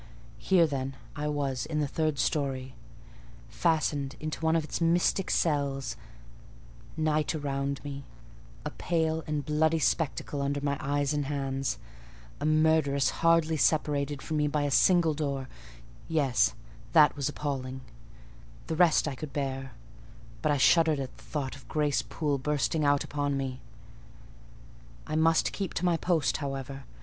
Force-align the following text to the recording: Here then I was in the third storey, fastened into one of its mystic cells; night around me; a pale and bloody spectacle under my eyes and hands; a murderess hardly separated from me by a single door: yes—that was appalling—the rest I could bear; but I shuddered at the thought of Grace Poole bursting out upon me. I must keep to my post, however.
Here 0.39 0.65
then 0.65 0.95
I 1.15 1.27
was 1.27 1.67
in 1.67 1.79
the 1.79 1.87
third 1.87 2.17
storey, 2.17 2.73
fastened 3.49 4.15
into 4.19 4.43
one 4.43 4.55
of 4.55 4.63
its 4.63 4.81
mystic 4.81 5.29
cells; 5.29 5.95
night 6.97 7.35
around 7.35 7.83
me; 7.83 8.03
a 8.65 8.71
pale 8.71 9.23
and 9.27 9.45
bloody 9.45 9.77
spectacle 9.77 10.41
under 10.41 10.59
my 10.59 10.75
eyes 10.79 11.13
and 11.13 11.25
hands; 11.27 11.77
a 12.39 12.47
murderess 12.47 13.11
hardly 13.21 13.57
separated 13.57 14.23
from 14.23 14.37
me 14.37 14.47
by 14.47 14.63
a 14.63 14.71
single 14.71 15.13
door: 15.13 15.47
yes—that 16.07 17.15
was 17.15 17.29
appalling—the 17.29 18.75
rest 18.75 19.07
I 19.07 19.13
could 19.13 19.31
bear; 19.33 19.73
but 20.41 20.51
I 20.51 20.57
shuddered 20.57 20.99
at 20.99 21.15
the 21.15 21.23
thought 21.23 21.55
of 21.55 21.67
Grace 21.67 22.01
Poole 22.01 22.39
bursting 22.39 22.83
out 22.83 23.03
upon 23.03 23.37
me. 23.37 23.61
I 25.05 25.15
must 25.15 25.51
keep 25.51 25.75
to 25.75 25.85
my 25.85 25.95
post, 25.95 26.37
however. 26.37 26.85